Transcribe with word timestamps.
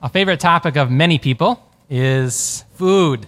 A 0.00 0.08
favorite 0.08 0.38
topic 0.38 0.76
of 0.76 0.92
many 0.92 1.18
people 1.18 1.60
is 1.90 2.64
food. 2.74 3.26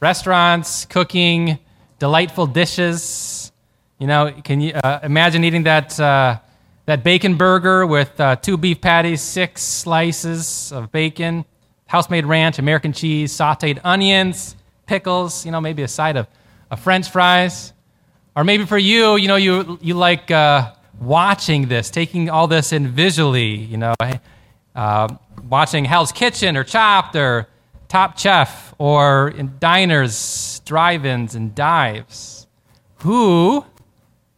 Restaurants, 0.00 0.86
cooking, 0.86 1.58
delightful 1.98 2.46
dishes. 2.46 3.52
You 3.98 4.06
know, 4.06 4.32
can 4.42 4.62
you 4.62 4.72
uh, 4.72 5.00
imagine 5.02 5.44
eating 5.44 5.64
that, 5.64 6.00
uh, 6.00 6.38
that 6.86 7.04
bacon 7.04 7.34
burger 7.36 7.86
with 7.86 8.18
uh, 8.18 8.36
two 8.36 8.56
beef 8.56 8.80
patties, 8.80 9.20
six 9.20 9.62
slices 9.62 10.72
of 10.72 10.90
bacon, 10.92 11.44
house 11.88 12.08
made 12.08 12.24
ranch, 12.24 12.58
American 12.58 12.94
cheese, 12.94 13.30
sauteed 13.30 13.78
onions, 13.84 14.56
pickles, 14.86 15.44
you 15.44 15.52
know, 15.52 15.60
maybe 15.60 15.82
a 15.82 15.88
side 15.88 16.16
of, 16.16 16.26
of 16.70 16.80
french 16.80 17.10
fries. 17.10 17.74
Or 18.34 18.44
maybe 18.44 18.64
for 18.64 18.78
you, 18.78 19.16
you 19.16 19.28
know, 19.28 19.36
you, 19.36 19.78
you 19.82 19.92
like 19.92 20.30
uh, 20.30 20.72
watching 20.98 21.68
this, 21.68 21.90
taking 21.90 22.30
all 22.30 22.46
this 22.46 22.72
in 22.72 22.88
visually, 22.88 23.56
you 23.56 23.76
know. 23.76 23.94
Uh, 24.74 25.08
watching 25.48 25.84
Hell's 25.84 26.12
Kitchen 26.12 26.56
or 26.56 26.64
Chopped 26.64 27.14
or 27.14 27.48
Top 27.88 28.18
Chef 28.18 28.74
or 28.78 29.28
in 29.28 29.54
diners, 29.58 30.60
drive 30.64 31.04
ins, 31.04 31.34
and 31.34 31.54
dives. 31.54 32.46
Who, 33.00 33.66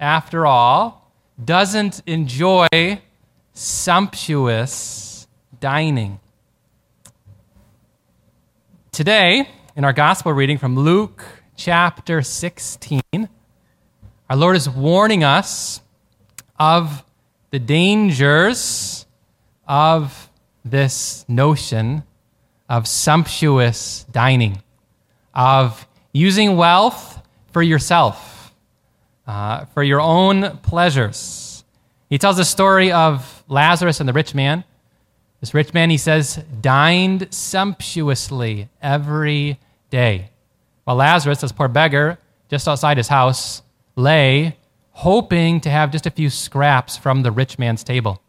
after 0.00 0.44
all, 0.44 1.12
doesn't 1.42 2.02
enjoy 2.06 2.66
sumptuous 3.52 5.28
dining? 5.60 6.18
Today, 8.90 9.48
in 9.76 9.84
our 9.84 9.92
gospel 9.92 10.32
reading 10.32 10.58
from 10.58 10.76
Luke 10.76 11.24
chapter 11.56 12.22
16, 12.22 13.02
our 14.30 14.36
Lord 14.36 14.56
is 14.56 14.68
warning 14.68 15.22
us 15.22 15.80
of 16.58 17.04
the 17.50 17.58
dangers 17.58 19.06
of 19.66 20.30
this 20.64 21.24
notion 21.28 22.02
of 22.68 22.88
sumptuous 22.88 24.04
dining, 24.10 24.62
of 25.34 25.86
using 26.12 26.56
wealth 26.56 27.20
for 27.52 27.62
yourself, 27.62 28.54
uh, 29.26 29.66
for 29.66 29.82
your 29.82 30.00
own 30.00 30.58
pleasures. 30.58 31.64
He 32.08 32.18
tells 32.18 32.36
the 32.36 32.44
story 32.44 32.92
of 32.92 33.44
Lazarus 33.48 34.00
and 34.00 34.08
the 34.08 34.12
rich 34.12 34.34
man. 34.34 34.64
This 35.40 35.52
rich 35.52 35.74
man, 35.74 35.90
he 35.90 35.98
says, 35.98 36.42
dined 36.60 37.28
sumptuously 37.30 38.68
every 38.80 39.58
day, 39.90 40.30
while 40.84 40.96
Lazarus, 40.96 41.40
this 41.40 41.52
poor 41.52 41.68
beggar, 41.68 42.18
just 42.48 42.66
outside 42.66 42.96
his 42.96 43.08
house, 43.08 43.62
lay 43.96 44.56
hoping 44.92 45.60
to 45.60 45.70
have 45.70 45.90
just 45.90 46.06
a 46.06 46.10
few 46.10 46.30
scraps 46.30 46.96
from 46.96 47.22
the 47.22 47.32
rich 47.32 47.58
man's 47.58 47.84
table 47.84 48.20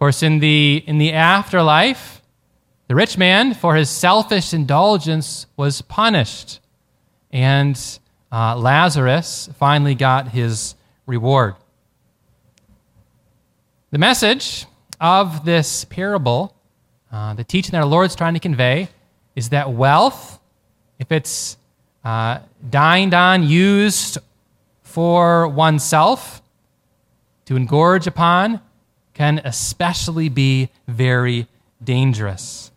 course, 0.00 0.22
in 0.22 0.38
the, 0.38 0.82
in 0.86 0.96
the 0.96 1.12
afterlife, 1.12 2.22
the 2.88 2.94
rich 2.94 3.18
man, 3.18 3.52
for 3.52 3.76
his 3.76 3.90
selfish 3.90 4.54
indulgence, 4.54 5.46
was 5.58 5.82
punished. 5.82 6.58
And 7.30 7.78
uh, 8.32 8.56
Lazarus 8.56 9.50
finally 9.58 9.94
got 9.94 10.28
his 10.28 10.74
reward. 11.04 11.54
The 13.90 13.98
message 13.98 14.64
of 15.00 15.44
this 15.44 15.84
parable, 15.84 16.56
uh, 17.12 17.34
the 17.34 17.44
teaching 17.44 17.72
that 17.72 17.82
our 17.82 17.86
Lord's 17.86 18.16
trying 18.16 18.34
to 18.34 18.40
convey, 18.40 18.88
is 19.36 19.50
that 19.50 19.70
wealth, 19.70 20.40
if 20.98 21.12
it's 21.12 21.58
uh, 22.04 22.38
dined 22.70 23.12
on, 23.12 23.46
used 23.46 24.16
for 24.82 25.46
oneself, 25.46 26.40
to 27.44 27.54
engorge 27.54 28.06
upon, 28.06 28.62
can 29.14 29.40
especially 29.44 30.28
be 30.28 30.70
very 30.86 31.46
dangerous. 31.82 32.70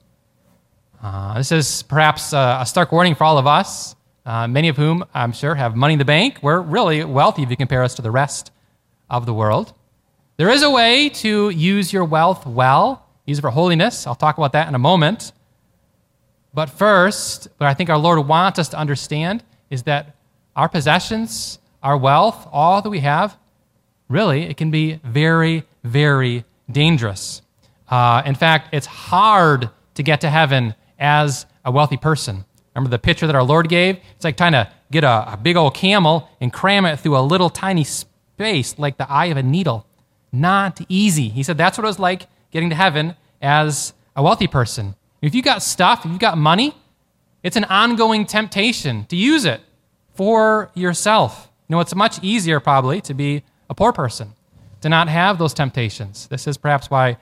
Uh, 1.02 1.38
this 1.38 1.52
is 1.52 1.84
perhaps 1.84 2.34
a, 2.34 2.60
a, 2.62 2.66
stark 2.66 2.92
warning 2.92 3.14
for 3.14 3.26
all 3.26 3.38
of 3.38 3.46
us, 3.46 3.96
uh, 4.26 4.48
many 4.48 4.70
of 4.70 4.78
whom 4.78 5.04
I'm 5.14 5.34
sure 5.34 5.54
have 5.54 5.76
money 5.76 5.94
in 5.94 6.00
the 6.00 6.06
bank. 6.06 6.40
We're 6.42 6.62
really 6.62 7.04
wealthy 7.04 7.44
if 7.44 7.50
you 7.50 7.58
compare 7.58 7.84
us 7.84 7.96
to 7.96 8.02
the 8.02 8.12
rest 8.12 8.52
of 9.10 9.26
the 9.26 9.34
world. 9.34 9.74
There 10.38 10.50
is 10.50 10.64
a 10.64 10.70
way 10.70 11.10
to 11.10 11.50
use 11.50 11.92
your 11.92 12.06
wealth 12.06 12.46
well, 12.46 13.06
use 13.26 13.40
it 13.40 13.42
for 13.42 13.50
holiness. 13.50 14.08
I'll 14.08 14.16
talk 14.16 14.38
about 14.38 14.54
that 14.54 14.68
in 14.68 14.76
a 14.76 14.80
moment. 14.80 15.34
But 16.54 16.70
first, 16.70 17.48
what 17.58 17.68
I 17.68 17.74
think 17.74 17.90
our 17.90 17.98
Lord 17.98 18.26
wants 18.28 18.60
us 18.60 18.70
to 18.70 18.78
understand 18.78 19.44
is 19.70 19.84
that 19.84 20.16
our 20.56 20.70
possessions, 20.70 21.60
our 21.82 21.98
wealth, 21.98 22.48
all 22.52 22.82
that 22.82 22.90
we 22.90 23.00
have, 23.00 23.38
really, 24.14 24.44
it 24.44 24.58
can 24.58 24.72
be 24.72 25.00
very, 25.04 25.64
very 25.84 26.46
dangerous. 26.72 27.42
Uh, 27.90 28.22
in 28.26 28.36
fact, 28.36 28.74
it's 28.74 28.86
hard 28.86 29.70
to 29.96 30.04
get 30.04 30.22
to 30.22 30.30
heaven 30.30 30.76
as 31.00 31.46
a 31.66 31.72
wealthy 31.72 31.98
person. 31.98 32.46
Remember 32.76 32.90
the 32.90 33.00
picture 33.00 33.28
that 33.28 33.36
our 33.36 33.44
Lord 33.44 33.70
gave? 33.70 33.98
It's 34.16 34.24
like 34.24 34.38
trying 34.38 34.54
to 34.54 34.72
get 34.92 35.04
a, 35.04 35.34
a 35.34 35.38
big 35.38 35.56
old 35.56 35.74
camel 35.76 36.30
and 36.40 36.52
cram 36.52 36.86
it 36.86 37.00
through 37.00 37.18
a 37.18 37.22
little 37.22 37.50
tiny 37.50 37.84
space 37.84 38.78
like 38.80 38.98
the 38.98 39.10
eye 39.12 39.26
of 39.26 39.38
a 39.38 39.44
needle. 39.44 39.86
Not 40.32 40.82
easy. 40.90 41.30
He 41.30 41.44
said 41.44 41.58
that's 41.58 41.78
what 41.78 41.84
it 41.84 41.88
was 41.88 42.00
like 42.00 42.28
getting 42.52 42.70
to 42.70 42.76
heaven 42.76 43.16
as 43.42 43.94
a 44.16 44.24
wealthy 44.24 44.48
person. 44.48 44.96
If 45.22 45.36
you've 45.36 45.46
got 45.46 45.62
stuff, 45.62 46.06
if 46.06 46.12
you've 46.12 46.20
got 46.20 46.38
money, 46.38 46.76
it's 47.44 47.56
an 47.56 47.66
ongoing 47.66 48.26
temptation 48.26 49.06
to 49.06 49.16
use 49.16 49.46
it 49.46 49.62
for 50.16 50.72
yourself. 50.74 51.50
You 51.68 51.76
know, 51.76 51.80
it's 51.80 51.96
much 51.96 52.24
easier 52.24 52.60
probably 52.60 53.02
to 53.02 53.14
be 53.14 53.44
a 53.74 53.76
poor 53.76 53.92
person 53.92 54.34
to 54.82 54.90
not 54.90 55.10
have 55.10 55.40
those 55.40 55.52
temptations. 55.52 56.28
This 56.28 56.46
is 56.46 56.58
perhaps 56.58 56.92
why 56.92 57.18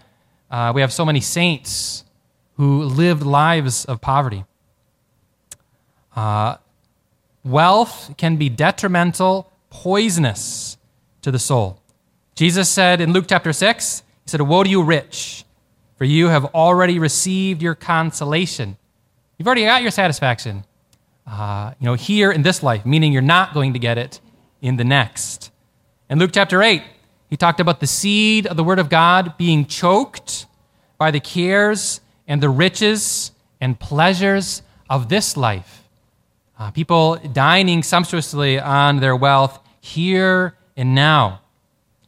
uh, 0.50 0.74
we 0.76 0.82
have 0.82 0.92
so 0.92 1.06
many 1.06 1.22
saints 1.22 2.04
who 2.58 2.84
lived 2.84 3.24
lives 3.24 3.86
of 3.86 4.02
poverty. 4.02 4.44
Uh, 6.14 6.58
wealth 7.46 8.14
can 8.18 8.36
be 8.36 8.50
detrimental, 8.50 9.50
poisonous 9.70 10.78
to 11.22 11.32
the 11.32 11.40
soul. 11.40 11.82
Jesus 12.36 12.68
said 12.68 13.00
in 13.00 13.14
Luke 13.14 13.26
chapter 13.30 13.54
6, 13.54 14.04
He 14.26 14.30
said, 14.30 14.42
Woe 14.42 14.64
to 14.64 14.70
you, 14.70 14.84
rich, 14.84 15.46
for 15.96 16.04
you 16.04 16.28
have 16.28 16.44
already 16.54 17.00
received 17.00 17.62
your 17.62 17.76
consolation. 17.76 18.76
You've 19.38 19.48
already 19.48 19.64
got 19.64 19.84
your 19.84 19.92
satisfaction. 19.92 20.66
Uh, 21.26 21.76
you 21.80 21.86
know, 21.86 21.94
here 21.94 22.30
in 22.30 22.42
this 22.42 22.62
life, 22.62 22.86
meaning 22.86 23.14
you're 23.14 23.22
not 23.22 23.54
going 23.54 23.72
to 23.72 23.80
get 23.80 23.98
it 23.98 24.20
in 24.62 24.76
the 24.76 24.84
next. 24.84 25.51
In 26.12 26.20
Luke 26.20 26.32
chapter 26.34 26.62
8, 26.62 26.84
he 27.30 27.38
talked 27.38 27.62
about 27.62 27.80
the 27.80 27.88
seed 27.88 28.46
of 28.46 28.58
the 28.58 28.66
Word 28.66 28.80
of 28.80 28.90
God 28.90 29.38
being 29.38 29.66
choked 29.66 30.46
by 30.98 31.10
the 31.10 31.22
cares 31.22 32.02
and 32.28 32.44
the 32.44 32.50
riches 32.50 33.32
and 33.62 33.80
pleasures 33.80 34.62
of 34.90 35.08
this 35.08 35.38
life. 35.38 35.88
Uh, 36.60 36.70
people 36.70 37.16
dining 37.16 37.82
sumptuously 37.82 38.60
on 38.60 39.00
their 39.00 39.16
wealth 39.16 39.58
here 39.80 40.54
and 40.76 40.94
now. 40.94 41.40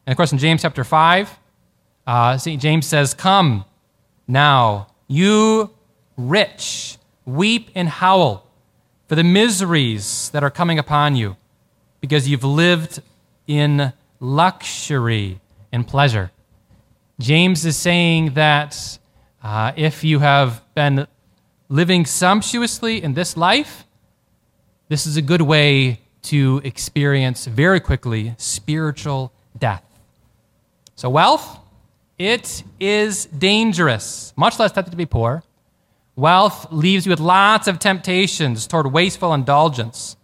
And 0.05 0.11
of 0.11 0.17
course, 0.17 0.33
in 0.33 0.37
James 0.37 0.63
chapter 0.63 0.83
5, 0.83 1.39
uh, 2.05 2.37
St. 2.37 2.61
James 2.61 2.85
says, 2.85 3.13
Come 3.13 3.63
now, 4.27 4.87
you 5.07 5.69
rich, 6.17 6.97
weep 7.25 7.69
and 7.73 7.87
howl 7.87 8.45
for 9.07 9.15
the 9.15 9.23
miseries 9.23 10.29
that 10.31 10.43
are 10.43 10.51
coming 10.51 10.77
upon 10.77 11.15
you 11.15 11.37
because 12.01 12.27
you've 12.27 12.43
lived 12.43 13.01
in 13.47 13.93
luxury 14.19 15.39
and 15.71 15.87
pleasure. 15.87 16.31
James 17.19 17.65
is 17.65 17.77
saying 17.77 18.33
that 18.33 18.99
uh, 19.41 19.71
if 19.75 20.03
you 20.03 20.19
have 20.19 20.63
been 20.73 21.07
living 21.69 22.05
sumptuously 22.05 23.03
in 23.03 23.13
this 23.13 23.35
life, 23.35 23.85
this 24.89 25.05
is 25.05 25.17
a 25.17 25.21
good 25.21 25.41
way 25.41 25.99
to 26.23 26.61
experience 26.63 27.45
very 27.45 27.79
quickly 27.79 28.33
spiritual 28.37 29.33
death. 29.57 29.83
So, 30.95 31.09
wealth, 31.09 31.59
it 32.17 32.63
is 32.79 33.25
dangerous, 33.25 34.33
much 34.35 34.59
less 34.59 34.71
tempted 34.71 34.91
to 34.91 34.97
be 34.97 35.05
poor. 35.05 35.43
Wealth 36.15 36.71
leaves 36.71 37.05
you 37.05 37.09
with 37.09 37.19
lots 37.19 37.67
of 37.67 37.79
temptations 37.79 38.67
toward 38.67 38.91
wasteful 38.91 39.33
indulgence 39.33 40.15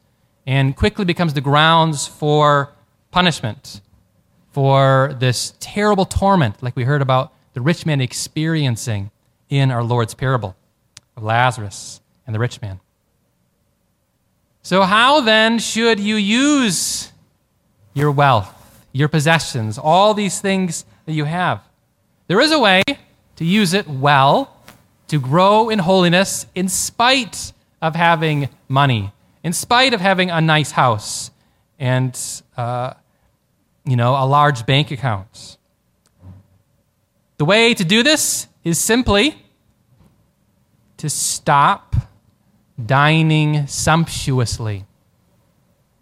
and 0.45 0.75
quickly 0.75 1.03
becomes 1.03 1.33
the 1.33 1.41
grounds 1.41 2.07
for 2.07 2.73
punishment 3.11 3.81
for 4.51 5.15
this 5.19 5.53
terrible 5.59 6.05
torment, 6.05 6.61
like 6.61 6.75
we 6.75 6.83
heard 6.83 7.01
about 7.01 7.33
the 7.53 7.61
rich 7.61 7.85
man 7.85 8.01
experiencing 8.01 9.11
in 9.49 9.71
our 9.71 9.83
Lord's 9.83 10.13
parable 10.13 10.55
of 11.15 11.23
Lazarus 11.23 12.01
and 12.25 12.35
the 12.35 12.39
rich 12.39 12.61
man. 12.61 12.79
So, 14.61 14.83
how 14.83 15.21
then 15.21 15.57
should 15.59 15.99
you 15.99 16.15
use 16.15 17.11
your 17.93 18.11
wealth, 18.11 18.53
your 18.91 19.07
possessions, 19.07 19.77
all 19.77 20.13
these 20.13 20.41
things 20.41 20.85
that 21.05 21.13
you 21.13 21.25
have? 21.25 21.63
There 22.27 22.41
is 22.41 22.51
a 22.51 22.59
way 22.59 22.83
to 23.37 23.45
use 23.45 23.73
it 23.73 23.87
well, 23.87 24.55
to 25.07 25.19
grow 25.19 25.69
in 25.69 25.79
holiness 25.79 26.45
in 26.53 26.69
spite 26.69 27.53
of 27.81 27.95
having 27.95 28.49
money, 28.67 29.11
in 29.43 29.53
spite 29.53 29.93
of 29.93 30.01
having 30.01 30.29
a 30.29 30.41
nice 30.41 30.71
house 30.71 31.31
and 31.79 32.19
uh, 32.57 32.93
you 33.85 33.95
know, 33.95 34.11
a 34.13 34.25
large 34.25 34.65
bank 34.65 34.91
account. 34.91 35.57
The 37.37 37.45
way 37.45 37.73
to 37.73 37.83
do 37.83 38.03
this 38.03 38.47
is 38.63 38.77
simply 38.77 39.41
to 40.97 41.09
stop 41.09 41.95
dining 42.85 43.65
sumptuously. 43.67 44.85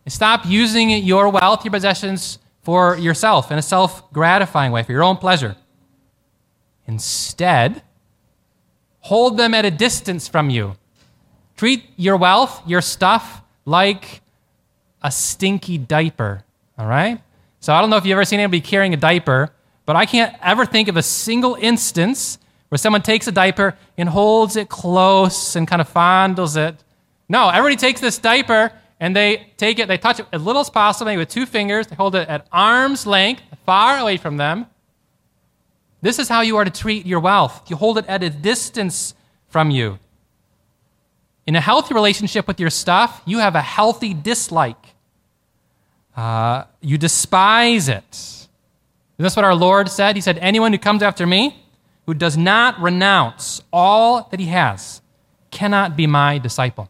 Stop 0.08 0.46
using 0.46 0.90
your 0.90 1.30
wealth, 1.30 1.64
your 1.66 1.72
possessions 1.72 2.40
for 2.62 2.98
yourself 2.98 3.52
in 3.52 3.58
a 3.58 3.62
self 3.62 4.12
gratifying 4.12 4.72
way, 4.72 4.84
for 4.84 4.92
your 4.92 5.04
own 5.04 5.18
pleasure. 5.18 5.56
Instead, 6.88 7.84
hold 9.02 9.38
them 9.38 9.54
at 9.54 9.66
a 9.66 9.72
distance 9.72 10.28
from 10.28 10.50
you. 10.50 10.76
Treat 11.58 11.84
your 11.98 12.18
wealth, 12.18 12.62
your 12.66 12.82
stuff, 12.82 13.42
like 13.66 14.22
a 15.02 15.12
stinky 15.12 15.78
diaper, 15.78 16.44
all 16.78 16.88
right? 16.88 17.22
So 17.60 17.74
I 17.74 17.82
don't 17.82 17.90
know 17.90 17.98
if 17.98 18.06
you've 18.06 18.16
ever 18.16 18.26
seen 18.26 18.40
anybody 18.40 18.62
carrying 18.62 18.94
a 18.94 18.98
diaper, 18.98 19.52
but 19.86 19.96
I 19.96 20.06
can't 20.06 20.36
ever 20.42 20.66
think 20.66 20.88
of 20.88 20.98
a 20.98 21.04
single 21.04 21.56
instance 21.56 22.40
where 22.70 22.78
someone 22.78 23.02
takes 23.02 23.28
a 23.28 23.32
diaper 23.32 23.78
and 23.98 24.10
holds 24.10 24.56
it 24.56 24.70
close 24.70 25.56
and 25.56 25.68
kind 25.68 25.82
of 25.82 25.92
fondles 25.92 26.58
it. 26.58 26.76
No, 27.30 27.50
everybody 27.50 27.76
takes 27.76 28.02
this 28.02 28.18
diaper 28.18 28.72
and 29.00 29.16
they 29.16 29.52
take 29.58 29.80
it, 29.80 29.88
they 29.88 29.98
touch 29.98 30.20
it 30.20 30.26
as 30.34 30.42
little 30.42 30.62
as 30.62 30.70
possible, 30.70 31.06
maybe 31.06 31.20
with 31.20 31.30
two 31.30 31.46
fingers, 31.46 31.88
they 31.88 31.96
hold 31.96 32.16
it 32.16 32.28
at 32.28 32.48
arm's 32.52 33.06
length, 33.06 33.44
far 33.66 34.00
away 34.00 34.18
from 34.18 34.38
them. 34.38 34.66
This 36.02 36.20
is 36.20 36.30
how 36.30 36.42
you 36.42 36.58
are 36.58 36.66
to 36.66 36.72
treat 36.72 37.06
your 37.06 37.20
wealth. 37.20 37.70
You 37.70 37.76
hold 37.76 37.98
it 37.98 38.06
at 38.08 38.24
a 38.24 38.30
distance 38.30 39.14
from 39.50 39.72
you. 39.72 40.00
In 41.48 41.56
a 41.56 41.62
healthy 41.62 41.94
relationship 41.94 42.46
with 42.46 42.60
your 42.60 42.70
stuff, 42.70 43.22
you 43.26 43.40
have 43.40 43.56
a 43.56 43.62
healthy 43.62 44.14
dislike. 44.14 44.94
Uh, 46.16 46.66
you 46.82 46.98
despise 46.98 47.88
it. 47.88 48.48
That's 49.18 49.36
what 49.36 49.46
our 49.46 49.56
Lord 49.56 49.90
said. 49.90 50.16
He 50.16 50.22
said, 50.22 50.38
Anyone 50.40 50.74
who 50.74 50.78
comes 50.78 51.02
after 51.02 51.26
me, 51.26 51.64
who 52.06 52.14
does 52.14 52.38
not 52.38 52.80
renounce 52.80 53.62
all 53.72 54.28
that 54.30 54.40
he 54.40 54.48
has, 54.48 55.02
cannot 55.50 55.96
be 55.96 56.06
my 56.06 56.38
disciple. 56.38 56.90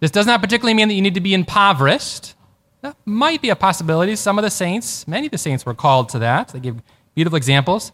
This 0.00 0.10
does 0.10 0.26
not 0.26 0.40
particularly 0.40 0.74
mean 0.74 0.88
that 0.88 0.94
you 0.94 1.02
need 1.02 1.14
to 1.14 1.20
be 1.20 1.34
impoverished. 1.34 2.34
That 2.82 2.96
might 3.04 3.40
be 3.40 3.50
a 3.50 3.56
possibility. 3.56 4.14
Some 4.16 4.38
of 4.38 4.42
the 4.42 4.50
saints, 4.50 5.06
many 5.08 5.26
of 5.26 5.32
the 5.32 5.38
saints 5.38 5.64
were 5.64 5.74
called 5.74 6.10
to 6.10 6.20
that. 6.20 6.48
They 6.48 6.60
give 6.60 6.80
beautiful 7.14 7.36
examples. 7.36 7.92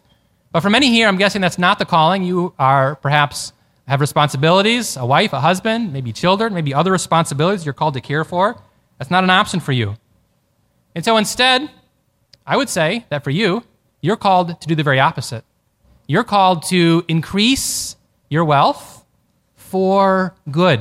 But 0.53 0.61
for 0.61 0.71
many 0.71 0.89
here, 0.91 1.09
I'm 1.09 1.17
guessing 1.17 1.41
that's 1.41 1.59
not 1.59 1.79
the 1.79 1.87
calling. 1.87 2.23
You 2.23 2.53
are 2.59 2.97
perhaps 2.97 3.53
have 3.87 4.01
responsibilities, 4.01 4.97
a 4.97 5.05
wife, 5.05 5.33
a 5.33 5.41
husband, 5.41 5.93
maybe 5.93 6.13
children, 6.13 6.55
maybe 6.55 6.73
other 6.73 6.93
responsibilities 6.93 7.65
you're 7.65 7.75
called 7.75 7.95
to 7.95 8.01
care 8.01 8.25
for. 8.25 8.61
That's 8.99 9.11
not 9.11 9.25
an 9.25 9.31
option 9.31 9.61
for 9.61 9.73
you. 9.73 9.97
And 10.95 11.05
so 11.05 11.17
instead, 11.17 11.71
I 12.47 12.57
would 12.57 12.69
say 12.69 13.05
that 13.11 13.25
for 13.25 13.31
you, 13.31 13.65
you're 14.01 14.17
called 14.17 14.61
to 14.61 14.67
do 14.67 14.75
the 14.75 14.83
very 14.83 15.01
opposite. 15.01 15.45
You're 16.07 16.25
called 16.25 16.65
to 16.65 17.05
increase 17.09 17.97
your 18.29 18.45
wealth 18.45 19.05
for 19.55 20.35
good. 20.51 20.81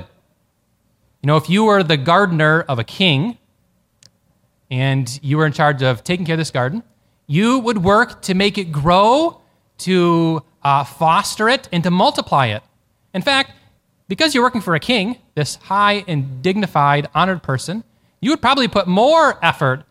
You 1.21 1.27
know, 1.27 1.37
if 1.37 1.49
you 1.49 1.63
were 1.63 1.83
the 1.83 1.97
gardener 1.97 2.61
of 2.61 2.79
a 2.79 2.83
king 2.83 3.37
and 4.69 5.19
you 5.23 5.37
were 5.37 5.45
in 5.45 5.53
charge 5.53 5.81
of 5.81 6.03
taking 6.03 6.25
care 6.25 6.35
of 6.35 6.39
this 6.39 6.51
garden, 6.51 6.83
you 7.27 7.59
would 7.59 7.83
work 7.83 8.21
to 8.23 8.33
make 8.33 8.57
it 8.57 8.71
grow, 8.71 9.41
to 9.79 10.43
uh, 10.61 10.83
foster 10.83 11.47
it, 11.47 11.69
and 11.71 11.83
to 11.83 11.91
multiply 11.91 12.47
it. 12.47 12.63
In 13.13 13.21
fact, 13.21 13.51
because 14.07 14.33
you're 14.33 14.43
working 14.43 14.61
for 14.61 14.75
a 14.75 14.79
king, 14.79 15.17
this 15.35 15.55
high 15.55 16.03
and 16.07 16.41
dignified, 16.41 17.07
honored 17.15 17.43
person, 17.43 17.83
you 18.19 18.31
would 18.31 18.41
probably 18.41 18.67
put 18.67 18.87
more 18.87 19.43
effort 19.43 19.83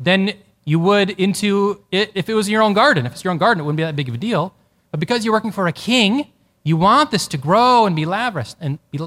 than 0.00 0.32
you 0.64 0.78
would 0.78 1.10
into 1.10 1.82
it 1.90 2.12
if 2.14 2.28
it 2.28 2.34
was 2.34 2.48
in 2.48 2.52
your 2.52 2.62
own 2.62 2.74
garden. 2.74 3.06
If 3.06 3.12
it's 3.12 3.24
your 3.24 3.30
own 3.30 3.38
garden, 3.38 3.62
it 3.62 3.64
wouldn't 3.64 3.78
be 3.78 3.82
that 3.82 3.96
big 3.96 4.08
of 4.08 4.14
a 4.14 4.18
deal. 4.18 4.54
But 4.90 5.00
because 5.00 5.24
you're 5.24 5.32
working 5.32 5.52
for 5.52 5.66
a 5.66 5.72
king, 5.72 6.30
you 6.62 6.76
want 6.76 7.10
this 7.10 7.26
to 7.28 7.38
grow 7.38 7.86
and 7.86 7.96
be 7.96 8.04
lavish 8.04 8.54
and 8.60 8.78
be, 8.90 9.00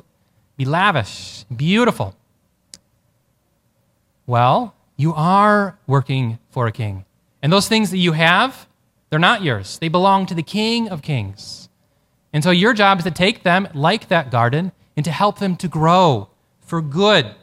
be 0.58 0.66
lavish, 0.66 1.44
beautiful. 1.56 2.16
Well, 4.26 4.76
you 4.98 5.14
are 5.14 5.78
working 5.88 6.40
for 6.50 6.68
a 6.68 6.72
king. 6.72 7.06
And 7.42 7.52
those 7.52 7.68
things 7.68 7.92
that 7.92 7.98
you 7.98 8.12
have, 8.14 8.68
they're 9.10 9.20
not 9.20 9.44
yours. 9.44 9.80
They 9.80 9.90
belong 9.90 10.26
to 10.28 10.34
the 10.34 10.44
King 10.44 10.90
of 10.90 11.02
Kings. 11.02 11.70
And 12.34 12.44
so 12.44 12.52
your 12.52 12.74
job 12.74 13.00
is 13.00 13.04
to 13.04 13.12
take 13.12 13.44
them, 13.44 13.68
like 13.74 14.08
that 14.08 14.32
garden, 14.32 14.72
and 14.96 15.04
to 15.06 15.12
help 15.12 15.40
them 15.40 15.56
to 15.58 15.68
grow 15.68 16.30
for 16.62 16.82
good 16.82 17.36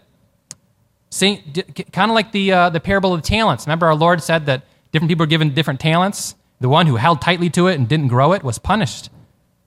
kind 1.10 2.10
of 2.10 2.14
like 2.14 2.32
the, 2.32 2.52
uh, 2.52 2.70
the 2.70 2.80
parable 2.80 3.14
of 3.14 3.22
the 3.22 3.26
talents. 3.28 3.66
Remember, 3.66 3.86
our 3.86 3.94
Lord 3.94 4.22
said 4.22 4.46
that 4.46 4.64
different 4.92 5.08
people 5.08 5.24
were 5.24 5.28
given 5.28 5.54
different 5.54 5.80
talents. 5.80 6.34
The 6.60 6.68
one 6.68 6.86
who 6.86 6.96
held 6.96 7.20
tightly 7.20 7.50
to 7.50 7.68
it 7.68 7.78
and 7.78 7.88
didn't 7.88 8.08
grow 8.08 8.32
it 8.32 8.42
was 8.42 8.58
punished 8.58 9.10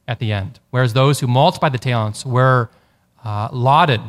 at 0.07 0.19
the 0.19 0.31
end, 0.31 0.59
whereas 0.71 0.93
those 0.93 1.19
who 1.19 1.27
multiplied 1.27 1.73
the 1.73 1.77
talents 1.77 2.25
were 2.25 2.69
uh, 3.23 3.49
lauded, 3.51 4.01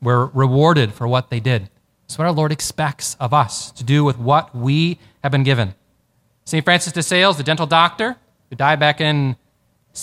were 0.00 0.26
rewarded 0.26 0.92
for 0.92 1.08
what 1.08 1.28
they 1.28 1.40
did. 1.40 1.68
That's 2.02 2.18
what 2.18 2.26
our 2.26 2.32
Lord 2.32 2.52
expects 2.52 3.16
of 3.18 3.34
us 3.34 3.70
to 3.72 3.84
do 3.84 4.04
with 4.04 4.18
what 4.18 4.54
we 4.54 4.98
have 5.22 5.32
been 5.32 5.42
given. 5.42 5.74
St. 6.44 6.64
Francis 6.64 6.92
de 6.92 7.02
Sales, 7.02 7.36
the 7.36 7.42
dental 7.42 7.66
doctor, 7.66 8.16
who 8.48 8.56
died 8.56 8.80
back 8.80 9.00
in 9.00 9.36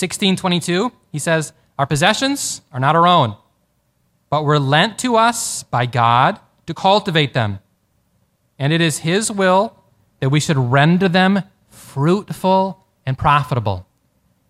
1622, 0.01 0.91
he 1.11 1.19
says, 1.19 1.53
Our 1.77 1.85
possessions 1.85 2.61
are 2.71 2.79
not 2.79 2.95
our 2.95 3.07
own, 3.07 3.35
but 4.29 4.43
were 4.43 4.59
lent 4.59 4.99
to 4.99 5.15
us 5.15 5.63
by 5.63 5.85
God 5.85 6.39
to 6.65 6.73
cultivate 6.73 7.33
them. 7.33 7.59
And 8.59 8.73
it 8.73 8.81
is 8.81 8.99
His 8.99 9.31
will 9.31 9.77
that 10.19 10.29
we 10.29 10.39
should 10.39 10.57
render 10.57 11.07
them 11.07 11.43
fruitful 11.69 12.85
and 13.05 13.17
profitable. 13.17 13.87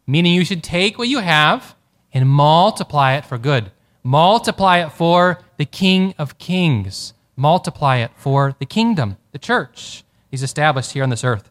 Meaning, 0.05 0.33
you 0.33 0.45
should 0.45 0.63
take 0.63 0.97
what 0.97 1.09
you 1.09 1.19
have 1.19 1.75
and 2.13 2.29
multiply 2.29 3.15
it 3.15 3.25
for 3.25 3.37
good. 3.37 3.71
Multiply 4.03 4.79
it 4.79 4.91
for 4.91 5.39
the 5.57 5.65
King 5.65 6.13
of 6.17 6.37
Kings. 6.37 7.13
Multiply 7.35 7.97
it 7.97 8.11
for 8.15 8.55
the 8.59 8.65
kingdom, 8.65 9.17
the 9.31 9.39
church 9.39 10.03
He's 10.29 10.43
established 10.43 10.91
here 10.91 11.03
on 11.03 11.09
this 11.09 11.23
earth 11.23 11.49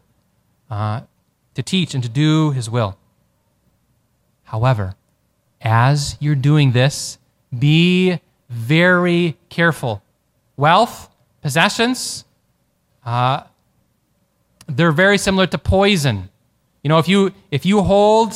uh, 0.69 1.01
to 1.55 1.63
teach 1.63 1.93
and 1.93 2.03
to 2.03 2.09
do 2.09 2.51
His 2.51 2.69
will. 2.69 2.97
However, 4.47 4.95
as 5.61 6.15
you're 6.21 6.35
doing 6.35 6.71
this, 6.71 7.17
be 7.57 8.19
very 8.49 9.37
careful 9.49 10.01
wealth, 10.55 11.09
possessions, 11.41 12.23
uh, 13.05 13.43
they're 14.67 14.93
very 14.93 15.17
similar 15.17 15.47
to 15.47 15.57
poison. 15.57 16.29
You 16.81 16.89
know, 16.89 16.97
if 16.97 17.09
you, 17.09 17.33
if 17.51 17.65
you 17.65 17.81
hold 17.81 18.33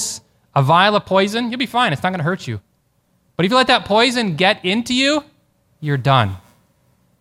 a 0.54 0.62
vial 0.62 0.98
of 0.98 1.06
poison, 1.06 1.50
you'll 1.50 1.60
be 1.60 1.66
fine. 1.66 1.94
It's 1.94 2.04
not 2.04 2.10
going 2.10 2.20
to 2.20 2.26
hurt 2.26 2.46
you. 2.46 2.60
But 3.38 3.46
if 3.46 3.52
you 3.52 3.58
let 3.58 3.68
that 3.68 3.86
poison 3.86 4.36
get 4.36 4.64
into 4.66 4.94
you, 4.94 5.24
you're 5.80 5.98
done. 5.98 6.36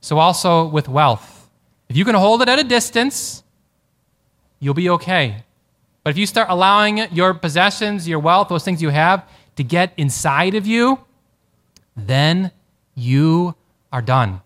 So, 0.00 0.18
also 0.18 0.66
with 0.66 0.88
wealth, 0.88 1.48
if 1.88 1.96
you 1.96 2.04
can 2.04 2.16
hold 2.16 2.42
it 2.42 2.48
at 2.48 2.58
a 2.58 2.64
distance, 2.64 3.44
you'll 4.58 4.74
be 4.74 4.90
okay. 4.90 5.44
But 6.10 6.16
if 6.16 6.18
you 6.18 6.26
start 6.26 6.48
allowing 6.50 6.98
your 7.12 7.34
possessions, 7.34 8.08
your 8.08 8.18
wealth, 8.18 8.48
those 8.48 8.64
things 8.64 8.82
you 8.82 8.88
have, 8.88 9.28
to 9.54 9.62
get 9.62 9.92
inside 9.96 10.56
of 10.56 10.66
you, 10.66 10.98
then 11.94 12.50
you 12.96 13.54
are 13.92 14.02
done. 14.02 14.40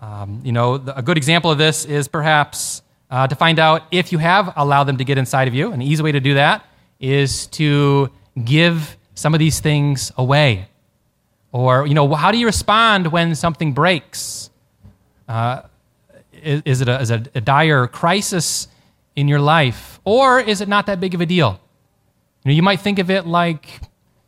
Um, 0.00 0.40
you 0.44 0.52
know, 0.52 0.74
a 0.74 1.02
good 1.02 1.16
example 1.16 1.50
of 1.50 1.58
this 1.58 1.84
is 1.84 2.06
perhaps 2.06 2.82
uh, 3.10 3.26
to 3.26 3.34
find 3.34 3.58
out 3.58 3.82
if 3.90 4.12
you 4.12 4.18
have 4.18 4.52
allowed 4.54 4.84
them 4.84 4.98
to 4.98 5.04
get 5.04 5.18
inside 5.18 5.48
of 5.48 5.54
you. 5.54 5.72
An 5.72 5.82
easy 5.82 6.00
way 6.00 6.12
to 6.12 6.20
do 6.20 6.34
that 6.34 6.64
is 7.00 7.48
to 7.48 8.08
give 8.44 8.96
some 9.16 9.34
of 9.34 9.40
these 9.40 9.58
things 9.58 10.12
away. 10.16 10.68
Or, 11.50 11.88
you 11.88 11.94
know, 11.94 12.14
how 12.14 12.30
do 12.30 12.38
you 12.38 12.46
respond 12.46 13.08
when 13.08 13.34
something 13.34 13.72
breaks? 13.72 14.48
Uh, 15.26 15.62
is, 16.32 16.62
is, 16.64 16.80
it, 16.82 16.88
a, 16.88 17.00
is 17.00 17.10
it 17.10 17.32
a 17.34 17.40
dire 17.40 17.88
crisis 17.88 18.68
in 19.16 19.28
your 19.28 19.40
life? 19.40 20.00
Or 20.04 20.40
is 20.40 20.60
it 20.60 20.68
not 20.68 20.86
that 20.86 21.00
big 21.00 21.14
of 21.14 21.20
a 21.20 21.26
deal? 21.26 21.60
You 22.44 22.50
know, 22.50 22.54
you 22.54 22.62
might 22.62 22.80
think 22.80 22.98
of 22.98 23.10
it 23.10 23.26
like 23.26 23.80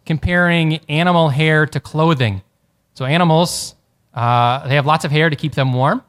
comparing 0.04 0.78
animal 0.88 1.28
hair 1.28 1.66
to 1.66 1.80
clothing. 1.80 2.42
So 2.94 3.04
animals 3.04 3.76
uh, 4.16 4.66
they 4.66 4.74
have 4.74 4.86
lots 4.86 5.04
of 5.04 5.10
hair 5.10 5.28
to 5.28 5.36
keep 5.36 5.54
them 5.54 5.74
warm. 5.74 6.02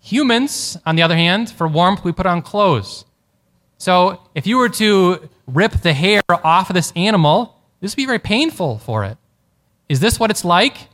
Humans, 0.00 0.76
on 0.84 0.96
the 0.96 1.02
other 1.02 1.14
hand, 1.14 1.48
for 1.48 1.68
warmth, 1.68 2.04
we 2.04 2.12
put 2.12 2.26
on 2.26 2.42
clothes. 2.42 3.04
So 3.78 4.20
if 4.34 4.46
you 4.46 4.58
were 4.58 4.68
to 4.70 5.28
rip 5.46 5.72
the 5.72 5.92
hair 5.92 6.22
off 6.28 6.68
of 6.68 6.74
this 6.74 6.92
animal, 6.96 7.56
this 7.80 7.92
would 7.92 7.96
be 7.96 8.06
very 8.06 8.18
painful 8.18 8.78
for 8.78 9.04
it. 9.04 9.16
Is 9.88 10.00
this 10.00 10.18
what 10.18 10.30
it's 10.30 10.44
like 10.44 10.88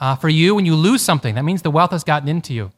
uh, 0.00 0.16
for 0.16 0.28
you 0.28 0.56
when 0.56 0.66
you 0.66 0.74
lose 0.74 1.02
something? 1.02 1.36
That 1.36 1.44
means 1.44 1.62
the 1.62 1.70
wealth 1.70 1.92
has 1.92 2.02
gotten 2.02 2.28
into 2.28 2.52
you. 2.52 2.72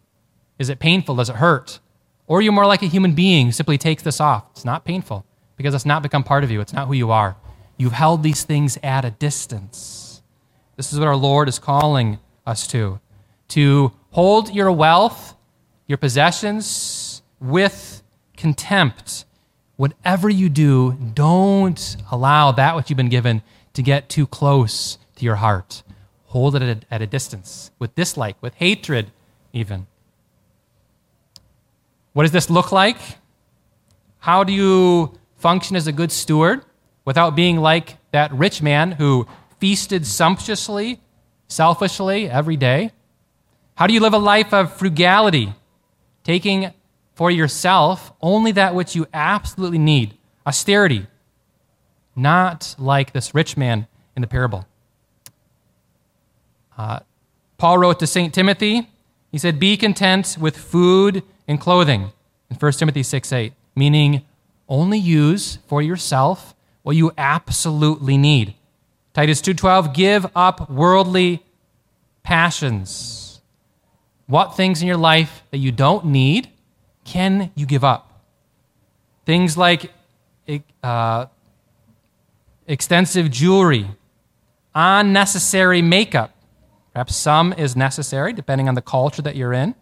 Is 0.59 0.69
it 0.69 0.79
painful? 0.79 1.17
Does 1.17 1.31
it 1.31 1.37
hurt? 1.37 1.81
Or 2.27 2.41
you're 2.41 2.53
more 2.53 2.67
like 2.67 2.83
a 2.83 2.87
human 2.87 3.15
being 3.15 3.47
who 3.47 3.53
simply 3.53 3.79
takes 3.79 4.03
this 4.03 4.21
off. 4.21 4.45
It's 4.53 4.65
not 4.65 4.85
painful 4.85 5.27
because 5.57 5.75
it's 5.75 5.87
not 5.87 6.03
become 6.03 6.25
part 6.25 6.45
of 6.45 6.51
you. 6.51 6.61
It's 6.61 6.73
not 6.73 6.89
who 6.89 6.95
you 6.95 7.11
are. 7.11 7.37
You've 7.77 7.93
held 7.93 8.23
these 8.23 8.45
things 8.45 8.79
at 8.83 9.05
a 9.05 9.11
distance. 9.11 10.23
This 10.77 10.93
is 10.93 10.99
what 10.99 11.09
our 11.09 11.17
Lord 11.17 11.49
is 11.49 11.59
calling 11.59 12.19
us 12.47 12.67
to. 12.69 13.01
To 13.49 13.93
hold 14.11 14.55
your 14.55 14.73
wealth, 14.73 15.37
your 15.87 15.99
possessions 15.99 17.23
with 17.41 18.03
contempt, 18.37 19.25
whatever 19.77 20.29
you 20.29 20.49
do, 20.49 20.93
don't 21.15 21.97
allow 22.11 22.53
that 22.53 22.75
which 22.77 22.91
you've 22.91 22.97
been 22.97 23.09
given 23.09 23.43
to 23.75 23.83
get 23.83 24.09
too 24.09 24.27
close 24.27 24.99
to 25.17 25.25
your 25.25 25.37
heart. 25.37 25.83
Hold 26.27 26.57
it 26.57 26.63
at 26.63 26.85
a, 26.85 26.95
at 26.95 27.03
a 27.03 27.07
distance, 27.07 27.71
with 27.79 27.95
dislike, 27.95 28.37
with 28.41 28.55
hatred, 28.55 29.13
even. 29.53 29.87
What 32.15 32.23
does 32.23 32.33
this 32.33 32.49
look 32.49 32.73
like? 32.73 32.97
How 34.21 34.45
do 34.45 34.53
you 34.53 35.19
function 35.37 35.77
as 35.77 35.87
a 35.87 35.93
good 35.93 36.11
steward 36.11 36.65
without 37.05 37.37
being 37.37 37.59
like 37.59 37.99
that 38.13 38.33
rich 38.33 38.63
man 38.63 38.93
who 38.93 39.27
feasted 39.59 40.07
sumptuously, 40.07 41.01
selfishly 41.49 42.31
every 42.31 42.57
day? 42.57 42.93
How 43.75 43.89
do 43.89 43.93
you 43.93 44.01
live 44.01 44.15
a 44.15 44.19
life 44.19 44.55
of 44.55 44.73
frugality, 44.73 45.53
taking 46.23 46.73
for 47.15 47.33
yourself 47.33 48.13
only 48.23 48.53
that 48.53 48.77
which 48.77 48.95
you 48.95 49.07
absolutely 49.13 49.79
need? 49.79 50.17
Austerity, 50.47 51.09
not 52.15 52.77
like 52.79 53.13
this 53.13 53.35
rich 53.35 53.57
man 53.57 53.89
in 54.15 54.23
the 54.23 54.29
parable. 54.29 54.69
Uh, 56.79 57.01
Paul 57.59 57.79
wrote 57.79 57.99
to 57.99 58.07
St. 58.07 58.33
Timothy, 58.33 58.89
he 59.33 59.39
said, 59.39 59.59
Be 59.59 59.77
content 59.77 60.37
with 60.41 60.57
food 60.57 61.25
and 61.47 61.61
clothing 61.61 62.13
in 62.51 62.57
1 62.57 62.73
Timothy 62.73 63.03
6 63.03 63.33
8, 63.33 63.53
meaning 63.75 64.25
only 64.69 64.99
use 64.99 65.59
for 65.67 65.83
yourself 65.83 66.55
what 66.83 66.97
you 66.97 67.13
absolutely 67.17 68.17
need. 68.17 68.55
Titus 69.13 69.41
2:12 69.41 69.95
give 69.95 70.27
up 70.35 70.69
worldly 70.71 71.45
passions. 72.23 73.41
What 74.27 74.57
things 74.57 74.81
in 74.81 74.89
your 74.89 74.97
life 74.97 75.43
that 75.51 75.59
you 75.59 75.71
don't 75.71 76.07
need 76.07 76.49
can 77.05 77.51
you 77.55 77.67
give 77.67 77.85
up? 77.85 78.23
Things 79.27 79.57
like 79.57 79.93
uh, 80.83 81.27
extensive 82.67 83.31
jewelry, 83.31 83.89
unnecessary 84.75 85.83
makeup. 85.83 86.35
Perhaps 86.93 87.17
some 87.17 87.53
is 87.53 87.77
necessary 87.77 88.33
depending 88.33 88.69
on 88.69 88.75
the 88.75 88.83
culture 88.83 89.23
that 89.23 89.37
you're 89.37 89.53
in. 89.53 89.75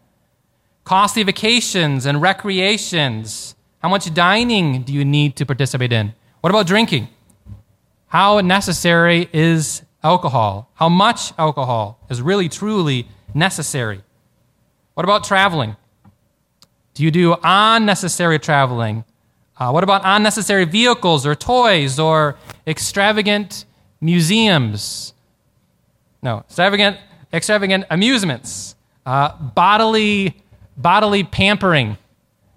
Costly 0.85 1.23
vacations 1.23 2.07
and 2.07 2.21
recreations. 2.21 3.55
How 3.81 3.89
much 3.89 4.13
dining 4.13 4.83
do 4.83 4.93
you 4.93 5.05
need 5.05 5.37
to 5.37 5.47
participate 5.47 5.93
in? 5.93 6.15
What 6.41 6.51
about 6.51 6.67
drinking? 6.67 7.09
How 8.09 8.41
necessary 8.41 9.29
is 9.33 9.83
alcohol? 10.03 10.71
How 10.75 10.89
much 10.89 11.33
alcohol 11.39 11.99
is 12.11 12.21
really, 12.21 12.49
truly 12.49 13.09
necessary? 13.35 14.03
What 14.95 15.05
about 15.05 15.25
traveling? 15.25 15.77
Do 16.95 17.03
you 17.03 17.11
do 17.11 17.37
unnecessary 17.43 18.39
traveling? 18.39 19.05
Uh, 19.57 19.71
what 19.71 19.85
about 19.85 20.03
unnecessary 20.05 20.65
vehicles 20.65 21.25
or 21.25 21.35
toys 21.35 21.99
or 21.99 22.37
extravagant 22.67 23.65
museums? 24.01 25.15
No, 26.23 26.41
extravagant, 26.41 26.99
extravagant 27.33 27.85
amusements, 27.91 28.75
uh, 29.07 29.37
bodily, 29.37 30.42
bodily 30.77 31.25
pampering. 31.25 31.97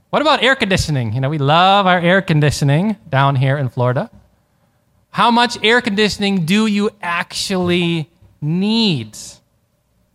What 0.10 0.22
about 0.22 0.44
air 0.44 0.56
conditioning? 0.56 1.14
You 1.14 1.22
know, 1.22 1.30
we 1.30 1.38
love 1.38 1.88
our 1.88 2.00
air 2.00 2.22
conditioning 2.22 2.96
down 3.10 3.36
here 3.36 3.58
in 3.58 3.70
Florida. 3.70 4.10
How 5.12 5.32
much 5.32 5.58
air 5.64 5.82
conditioning 5.82 6.46
do 6.46 6.68
you 6.68 6.90
actually 7.02 8.10
need? 8.42 9.18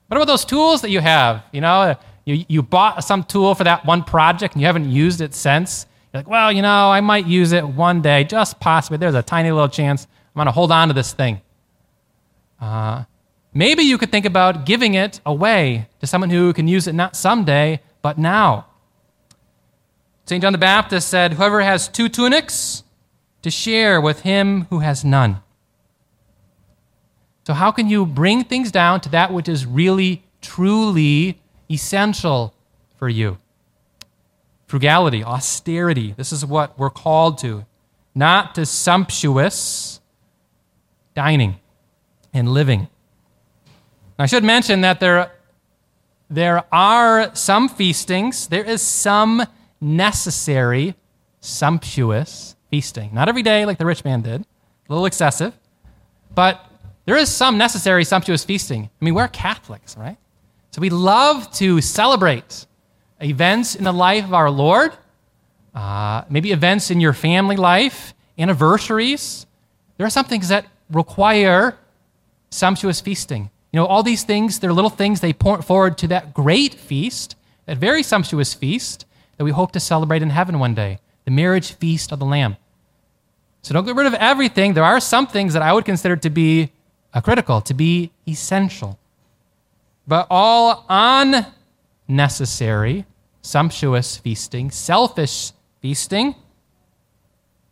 What 0.09 0.16
about 0.16 0.26
those 0.26 0.45
tools 0.45 0.83
that 0.83 0.90
you 0.90 1.00
have? 1.00 1.42
You 1.52 1.61
know, 1.61 1.97
you, 2.25 2.45
you 2.49 2.62
bought 2.62 3.04
some 3.04 3.25
tool 3.25 3.54
for 3.54 3.64
that 3.64 3.85
one 3.85 4.04
project 4.04 4.54
and 4.54 4.61
you 4.61 4.66
haven't 4.66 4.90
used 4.90 5.21
it 5.21 5.35
since. 5.35 5.87
You're 6.12 6.21
like, 6.21 6.28
well, 6.28 6.50
you 6.52 6.62
know, 6.62 6.90
I 6.90 7.00
might 7.00 7.26
use 7.26 7.52
it 7.52 7.66
one 7.66 8.02
day, 8.02 8.25
just 8.25 8.61
possibly. 8.61 8.99
There's 8.99 9.14
a 9.14 9.23
tiny 9.23 9.50
little 9.50 9.69
chance 9.69 10.07
I'm 10.35 10.38
going 10.38 10.47
to 10.47 10.52
hold 10.52 10.73
on 10.73 10.88
to 10.88 10.95
this 10.95 11.12
thing. 11.12 11.40
Uh, 12.61 13.04
maybe 13.52 13.83
you 13.83 13.99
could 13.99 14.11
think 14.11 14.26
about 14.26 14.66
giving 14.66 14.95
it 14.95 15.21
away 15.26 15.88
to 16.00 16.07
someone 16.07 16.30
who 16.30 16.52
can 16.52 16.69
use 16.69 16.87
it 16.87 16.95
not 16.95 17.16
someday, 17.16 17.80
but 18.02 18.19
now. 18.19 18.66
St. 20.26 20.42
John 20.42 20.52
the 20.52 20.59
Baptist 20.59 21.09
said, 21.09 21.35
Whoever 21.35 21.61
has 21.61 21.88
two 21.88 22.09
tunics, 22.09 22.85
to 23.42 23.50
share 23.50 24.00
with 24.00 24.21
him 24.21 24.62
who 24.71 24.80
has 24.80 25.04
none. 25.04 25.42
So, 27.47 27.54
how 27.54 27.71
can 27.71 27.88
you 27.88 28.07
bring 28.07 28.45
things 28.45 28.71
down 28.71 29.00
to 29.02 29.09
that 29.11 29.33
which 29.33 29.49
is 29.49 29.66
really, 29.66 30.23
truly 30.40 31.40
essential 31.71 32.54
for 32.97 33.09
you? 33.09 33.38
Frugality, 34.66 35.25
austerity. 35.25 36.14
This 36.16 36.33
is 36.33 36.45
what 36.45 36.78
we're 36.78 36.90
called 36.90 37.38
to. 37.38 37.64
Not 38.14 38.54
to 38.57 38.66
sumptuous 38.66 40.00
dining 41.14 41.57
and 42.33 42.49
living. 42.49 42.88
I 44.21 44.27
should 44.27 44.45
mention 44.45 44.83
that 44.83 45.00
there, 45.00 45.33
there 46.29 46.65
are 46.71 47.35
some 47.35 47.71
feastings, 47.71 48.49
there 48.49 48.65
is 48.65 48.83
some 48.83 49.43
necessary, 49.81 50.95
sumptuous 51.41 52.55
feasting. 52.71 53.15
Not 53.15 53.31
every 53.31 53.43
day 53.43 53.65
like 53.65 53.79
the 53.79 53.87
rich 53.87 54.05
man 54.05 54.21
did, 54.21 54.43
a 54.43 54.47
little 54.93 55.07
excessive, 55.07 55.55
but 56.35 56.67
there 57.07 57.17
is 57.17 57.35
some 57.35 57.57
necessary, 57.57 58.05
sumptuous 58.05 58.45
feasting. 58.45 58.91
I 59.00 59.05
mean, 59.05 59.15
we're 59.15 59.27
Catholics, 59.27 59.97
right? 59.97 60.19
So 60.71 60.83
we 60.83 60.91
love 60.91 61.50
to 61.55 61.81
celebrate 61.81 62.67
events 63.21 63.75
in 63.75 63.85
the 63.85 63.93
life 63.93 64.25
of 64.25 64.35
our 64.35 64.50
Lord, 64.50 64.93
uh, 65.75 66.25
maybe 66.29 66.53
events 66.53 66.91
in 66.91 67.00
your 67.00 67.15
family 67.15 67.57
life, 67.57 68.12
anniversaries. 68.39 69.47
There 69.97 70.07
are 70.07 70.11
some 70.11 70.27
things 70.27 70.49
that 70.49 70.67
require 70.91 71.79
sumptuous 72.50 73.00
feasting. 73.00 73.50
You 73.73 73.79
know, 73.79 73.87
all 73.87 74.03
these 74.03 74.25
things, 74.25 74.59
they're 74.59 74.73
little 74.73 74.91
things, 74.91 75.21
they 75.21 75.33
point 75.33 75.65
forward 75.65 75.97
to 75.99 76.09
that 76.09 76.35
great 76.35 76.75
feast, 76.75 77.37
that 77.67 77.79
very 77.79 78.03
sumptuous 78.03 78.53
feast 78.53 79.07
that 79.37 79.45
we 79.45 79.53
hope 79.53 79.73
to 79.73 79.81
celebrate 79.81 80.23
in 80.23 80.31
heaven 80.31 80.59
one 80.59 80.75
day, 80.75 80.99
the 81.25 81.31
marriage 81.31 81.73
feast 81.73 82.11
of 82.12 82.19
the 82.19 82.25
Lamb. 82.25 82.57
So 83.62 83.75
don't 83.75 83.85
get 83.85 83.95
rid 83.95 84.07
of 84.07 84.15
everything. 84.15 84.75
There 84.75 84.85
are 84.85 85.00
some 85.00 85.27
things 85.27 85.53
that 85.53 85.62
I 85.62 85.73
would 85.73 85.85
consider 85.85 86.17
to 86.17 86.31
be 86.31 86.73
uh, 87.15 87.21
critical, 87.21 87.61
to 87.62 87.75
be 87.75 88.11
essential. 88.27 88.99
But 90.07 90.27
all 90.31 90.85
unnecessary, 92.09 93.07
sumptuous 93.43 94.17
feasting, 94.17 94.71
selfish 94.71 95.53
feasting, 95.81 96.35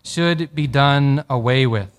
should 0.04 0.54
be 0.54 0.66
done 0.66 1.24
away 1.28 1.66
with. 1.66 1.90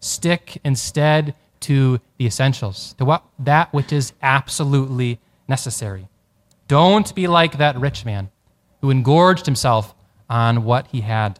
Stick 0.00 0.58
instead 0.64 1.34
to 1.62 2.00
the 2.18 2.26
essentials, 2.26 2.94
to 2.98 3.04
what, 3.04 3.24
that 3.38 3.72
which 3.72 3.92
is 3.92 4.12
absolutely 4.22 5.18
necessary. 5.48 6.08
Don't 6.68 7.14
be 7.14 7.26
like 7.26 7.58
that 7.58 7.76
rich 7.78 8.04
man 8.04 8.30
who 8.80 8.90
engorged 8.90 9.46
himself 9.46 9.94
on 10.28 10.64
what 10.64 10.86
he 10.88 11.00
had. 11.00 11.38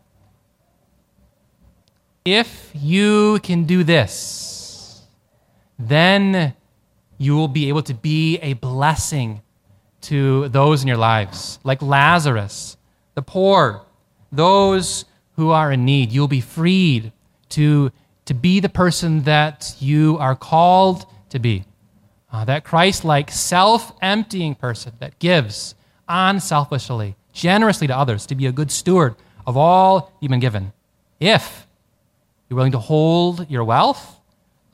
If 2.25 2.71
you 2.75 3.41
can 3.43 3.65
do 3.65 3.83
this, 3.83 5.03
then 5.79 6.55
you 7.19 7.35
will 7.35 7.49
be 7.49 7.69
able 7.69 7.83
to 7.83 7.95
be 7.95 8.39
a 8.39 8.53
blessing 8.55 9.43
to 10.03 10.49
those 10.49 10.83
in 10.83 10.89
your 10.89 10.97
lives, 10.97 11.59
like 11.65 11.81
Lazarus, 11.81 12.77
the 13.15 13.23
poor, 13.23 13.83
those 14.31 15.05
who 15.37 15.51
are 15.51 15.73
in 15.73 15.85
need. 15.85 16.13
You'll 16.13 16.29
be 16.29 16.41
freed 16.41 17.13
to, 17.51 17.93
to 18.33 18.39
be 18.39 18.61
the 18.61 18.69
person 18.71 19.25
that 19.25 19.77
you 19.79 20.17
are 20.17 20.35
called 20.35 21.05
to 21.29 21.39
be. 21.39 21.65
Uh, 22.33 22.47
that 22.47 22.65
Christ 22.65 23.05
like, 23.05 23.31
self 23.31 23.93
emptying 24.01 24.55
person 24.55 24.95
that 25.01 25.19
gives 25.19 25.75
unselfishly, 26.09 27.15
generously 27.35 27.87
to 27.89 27.95
others, 27.97 28.25
to 28.27 28.35
be 28.35 28.47
a 28.47 28.53
good 28.53 28.71
steward 28.71 29.17
of 29.47 29.59
all 29.59 30.11
you've 30.19 30.31
been 30.31 30.41
given. 30.41 30.73
If 31.21 31.67
you're 32.49 32.57
willing 32.57 32.73
to 32.73 32.79
hold 32.79 33.51
your 33.51 33.65
wealth 33.65 34.19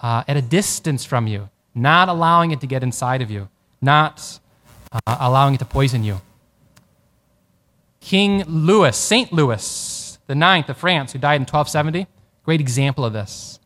uh, 0.00 0.22
at 0.28 0.36
a 0.36 0.42
distance 0.42 1.04
from 1.04 1.26
you, 1.26 1.48
not 1.74 2.08
allowing 2.08 2.52
it 2.52 2.60
to 2.60 2.68
get 2.68 2.84
inside 2.84 3.22
of 3.22 3.30
you, 3.30 3.48
not 3.82 4.38
uh, 4.92 5.16
allowing 5.18 5.54
it 5.54 5.58
to 5.58 5.64
poison 5.64 6.04
you. 6.04 6.20
King 8.00 8.44
Louis, 8.46 8.96
St. 8.96 9.32
Louis, 9.32 10.18
the 10.28 10.36
ninth 10.36 10.68
of 10.68 10.76
France, 10.76 11.12
who 11.12 11.18
died 11.18 11.40
in 11.40 11.42
1270, 11.42 12.06
great 12.48 12.62
example 12.62 13.04
of 13.04 13.12
this. 13.12 13.60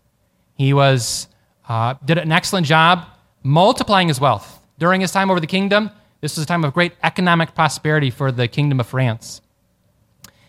He 0.56 0.74
was, 0.74 1.28
uh, 1.68 1.94
did 2.04 2.18
an 2.18 2.32
excellent 2.32 2.66
job 2.66 3.06
multiplying 3.44 4.08
his 4.08 4.18
wealth. 4.18 4.60
During 4.76 5.00
his 5.00 5.12
time 5.12 5.30
over 5.30 5.38
the 5.38 5.46
kingdom, 5.46 5.92
this 6.20 6.36
was 6.36 6.42
a 6.42 6.48
time 6.48 6.64
of 6.64 6.74
great 6.74 6.94
economic 7.00 7.54
prosperity 7.54 8.10
for 8.10 8.32
the 8.32 8.48
kingdom 8.48 8.80
of 8.80 8.88
France. 8.88 9.40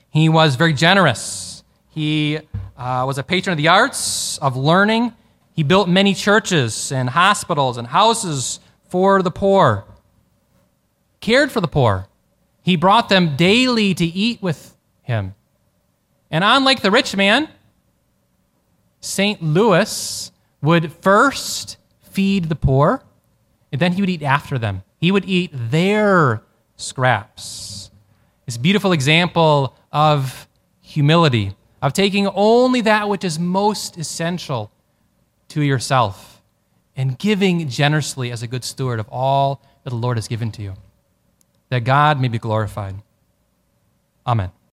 He 0.09 0.29
was 0.29 0.55
very 0.55 0.73
generous. 0.73 1.63
He 1.89 2.39
uh, 2.75 3.03
was 3.05 3.19
a 3.19 3.23
patron 3.23 3.51
of 3.51 3.57
the 3.57 3.67
arts, 3.67 4.39
of 4.39 4.57
learning. 4.57 5.13
He 5.51 5.61
built 5.61 5.87
many 5.87 6.15
churches 6.15 6.91
and 6.91 7.11
hospitals 7.11 7.77
and 7.77 7.85
houses 7.87 8.59
for 8.89 9.21
the 9.21 9.29
poor, 9.29 9.85
cared 11.19 11.51
for 11.51 11.61
the 11.61 11.67
poor. 11.67 12.07
He 12.63 12.77
brought 12.77 13.09
them 13.09 13.35
daily 13.35 13.93
to 13.93 14.05
eat 14.05 14.41
with 14.41 14.75
him. 15.03 15.35
And 16.31 16.43
unlike 16.43 16.81
the 16.81 16.89
rich 16.89 17.15
man, 17.15 17.47
St. 19.03 19.43
Louis 19.43 20.31
would 20.61 20.93
first 20.93 21.75
feed 22.01 22.47
the 22.47 22.55
poor, 22.55 23.03
and 23.69 23.81
then 23.81 23.91
he 23.91 24.01
would 24.01 24.09
eat 24.09 24.23
after 24.23 24.57
them. 24.57 24.83
He 24.97 25.11
would 25.11 25.25
eat 25.25 25.51
their 25.53 26.41
scraps. 26.77 27.91
A 28.47 28.59
beautiful 28.59 28.93
example 28.93 29.75
of 29.91 30.47
humility, 30.79 31.53
of 31.81 31.91
taking 31.91 32.27
only 32.27 32.79
that 32.81 33.09
which 33.09 33.25
is 33.25 33.37
most 33.37 33.97
essential 33.97 34.71
to 35.49 35.61
yourself 35.61 36.41
and 36.95 37.19
giving 37.19 37.67
generously 37.67 38.31
as 38.31 38.41
a 38.41 38.47
good 38.47 38.63
steward 38.63 39.01
of 39.01 39.09
all 39.09 39.61
that 39.83 39.89
the 39.89 39.97
Lord 39.97 40.15
has 40.15 40.29
given 40.29 40.49
to 40.51 40.61
you, 40.61 40.75
that 41.69 41.83
God 41.83 42.21
may 42.21 42.29
be 42.29 42.37
glorified. 42.39 42.95
Amen. 44.25 44.51